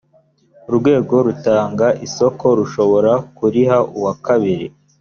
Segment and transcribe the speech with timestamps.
[0.69, 4.65] urwego rutanga isoko rushobora kuriha uwa kabiri